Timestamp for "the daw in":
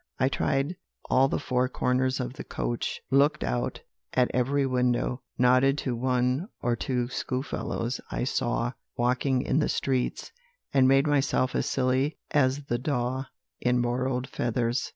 12.65-13.79